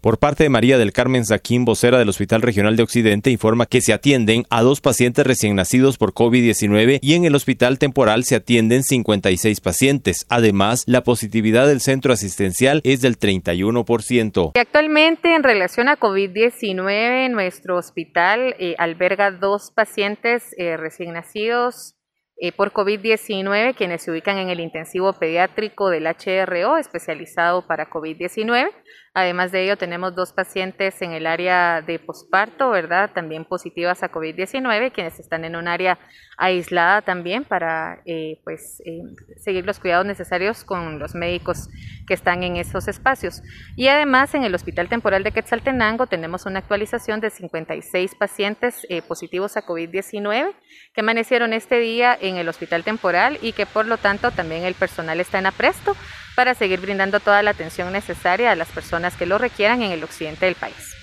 Por 0.00 0.20
parte 0.20 0.44
de 0.44 0.48
María 0.48 0.78
del 0.78 0.92
Carmen 0.92 1.24
Saquín, 1.24 1.64
vocera 1.64 1.98
del 1.98 2.08
Hospital 2.08 2.40
Regional 2.40 2.76
de 2.76 2.84
Occidente, 2.84 3.32
informa 3.32 3.66
que 3.66 3.80
se 3.80 3.92
atienden 3.92 4.44
a 4.48 4.62
dos 4.62 4.80
pacientes 4.80 5.26
recién 5.26 5.56
nacidos 5.56 5.98
por 5.98 6.14
COVID-19 6.14 7.00
y 7.02 7.14
en 7.14 7.24
el 7.24 7.34
hospital 7.34 7.80
temporal 7.80 8.22
se 8.22 8.36
atienden 8.36 8.84
56 8.84 9.60
pacientes. 9.60 10.24
Además, 10.28 10.84
la 10.86 11.02
positividad 11.02 11.66
del 11.66 11.80
centro 11.80 12.12
asistencial 12.12 12.80
es 12.84 13.00
del 13.00 13.18
31%. 13.18 14.52
Actualmente, 14.54 15.34
en 15.34 15.42
relación 15.42 15.88
a 15.88 15.98
COVID-19, 15.98 17.28
nuestro 17.32 17.76
hospital 17.76 18.54
eh, 18.60 18.76
alberga 18.78 19.32
dos 19.32 19.72
pacientes 19.74 20.44
eh, 20.58 20.76
recién 20.76 21.12
nacidos 21.12 21.97
eh, 22.40 22.52
por 22.52 22.72
COVID-19, 22.72 23.74
quienes 23.74 24.02
se 24.02 24.10
ubican 24.10 24.38
en 24.38 24.48
el 24.48 24.60
intensivo 24.60 25.12
pediátrico 25.12 25.90
del 25.90 26.06
HRO, 26.06 26.76
especializado 26.76 27.66
para 27.66 27.90
COVID-19. 27.90 28.70
Además 29.14 29.50
de 29.50 29.64
ello, 29.64 29.76
tenemos 29.76 30.14
dos 30.14 30.32
pacientes 30.32 31.02
en 31.02 31.10
el 31.10 31.26
área 31.26 31.82
de 31.82 31.98
posparto, 31.98 32.70
¿verdad? 32.70 33.10
También 33.12 33.44
positivas 33.44 34.04
a 34.04 34.12
COVID-19, 34.12 34.92
quienes 34.92 35.18
están 35.18 35.44
en 35.44 35.56
un 35.56 35.66
área 35.66 35.98
aislada 36.36 37.02
también 37.02 37.44
para 37.44 38.00
eh, 38.06 38.40
pues, 38.44 38.80
eh, 38.86 39.02
seguir 39.36 39.66
los 39.66 39.80
cuidados 39.80 40.06
necesarios 40.06 40.62
con 40.62 41.00
los 41.00 41.16
médicos 41.16 41.68
que 42.06 42.14
están 42.14 42.44
en 42.44 42.56
esos 42.56 42.86
espacios. 42.86 43.42
Y 43.74 43.88
además, 43.88 44.34
en 44.36 44.44
el 44.44 44.54
Hospital 44.54 44.88
Temporal 44.88 45.24
de 45.24 45.32
Quetzaltenango 45.32 46.06
tenemos 46.06 46.46
una 46.46 46.60
actualización 46.60 47.20
de 47.20 47.30
56 47.30 48.14
pacientes 48.14 48.86
eh, 48.88 49.02
positivos 49.02 49.56
a 49.56 49.66
COVID-19 49.66 50.54
que 50.94 51.00
amanecieron 51.00 51.52
este 51.52 51.80
día 51.80 52.16
en 52.28 52.36
el 52.36 52.48
Hospital 52.48 52.84
Temporal 52.84 53.38
y 53.42 53.52
que 53.52 53.66
por 53.66 53.86
lo 53.86 53.96
tanto 53.96 54.30
también 54.30 54.64
el 54.64 54.74
personal 54.74 55.20
está 55.20 55.38
en 55.38 55.46
apresto 55.46 55.96
para 56.36 56.54
seguir 56.54 56.80
brindando 56.80 57.20
toda 57.20 57.42
la 57.42 57.50
atención 57.50 57.92
necesaria 57.92 58.52
a 58.52 58.56
las 58.56 58.68
personas 58.68 59.16
que 59.16 59.26
lo 59.26 59.38
requieran 59.38 59.82
en 59.82 59.92
el 59.92 60.04
occidente 60.04 60.46
del 60.46 60.54
país. 60.54 60.94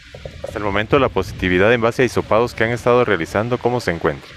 Hasta 0.44 0.58
el 0.58 0.64
momento 0.64 0.98
la 1.00 1.10
positividad 1.10 1.74
en 1.74 1.82
base 1.82 2.04
a 2.04 2.06
hisopados 2.06 2.54
que 2.54 2.64
han 2.64 2.72
estado 2.72 3.04
realizando, 3.04 3.58
¿cómo 3.58 3.80
se 3.82 3.92
encuentra? 3.92 4.30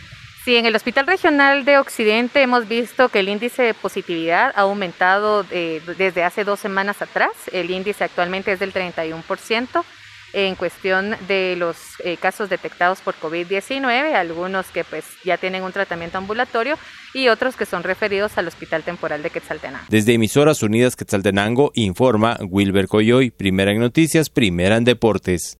Sí, 0.44 0.56
en 0.56 0.64
el 0.64 0.74
Hospital 0.74 1.06
Regional 1.06 1.64
de 1.64 1.78
Occidente 1.78 2.40
hemos 2.40 2.66
visto 2.66 3.10
que 3.10 3.20
el 3.20 3.28
índice 3.28 3.62
de 3.62 3.74
positividad 3.74 4.52
ha 4.56 4.62
aumentado 4.62 5.44
eh, 5.50 5.82
desde 5.98 6.24
hace 6.24 6.42
dos 6.42 6.58
semanas 6.58 7.02
atrás. 7.02 7.32
El 7.52 7.70
índice 7.70 8.04
actualmente 8.04 8.52
es 8.52 8.58
del 8.58 8.72
31% 8.72 9.84
en 10.32 10.54
cuestión 10.54 11.16
de 11.26 11.56
los 11.56 11.76
eh, 12.04 12.16
casos 12.16 12.48
detectados 12.50 13.00
por 13.00 13.14
COVID-19, 13.14 14.14
algunos 14.14 14.66
que 14.66 14.84
pues 14.84 15.04
ya 15.24 15.36
tienen 15.36 15.62
un 15.62 15.72
tratamiento 15.72 16.18
ambulatorio 16.18 16.76
y 17.14 17.28
otros 17.28 17.56
que 17.56 17.66
son 17.66 17.82
referidos 17.82 18.36
al 18.38 18.48
Hospital 18.48 18.82
Temporal 18.82 19.22
de 19.22 19.30
Quetzaltenango. 19.30 19.86
Desde 19.88 20.14
Emisoras 20.14 20.62
Unidas 20.62 20.96
Quetzaltenango 20.96 21.72
informa 21.74 22.36
Wilber 22.40 22.86
Coyoy, 22.86 23.30
primera 23.30 23.72
en 23.72 23.80
noticias, 23.80 24.30
primera 24.30 24.76
en 24.76 24.84
deportes. 24.84 25.56